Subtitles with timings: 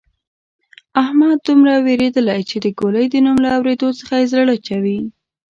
[1.03, 4.99] احمد دومره وېرېدلۍ چې د ګولۍ د نوم له اورېدو څخه یې زړه چوي.